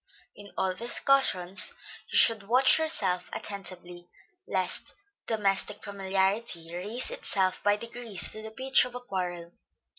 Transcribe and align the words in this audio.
In 0.35 0.51
all 0.57 0.73
discussions 0.73 1.75
you 2.11 2.17
should 2.17 2.41
watch 2.47 2.79
yourself 2.79 3.29
attentively, 3.33 4.09
lest 4.47 4.95
domestic 5.27 5.83
familiarity 5.83 6.73
raise 6.75 7.11
itself 7.11 7.61
by 7.61 7.75
degrees 7.77 8.31
to 8.31 8.41
the 8.41 8.49
pitch 8.49 8.83
of 8.85 8.95
a 8.95 8.99
quarrel. 9.01 9.51